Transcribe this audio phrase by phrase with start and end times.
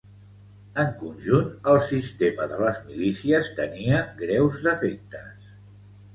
[0.83, 5.55] En conjunt, el sistema de les milícies tenia greus defectes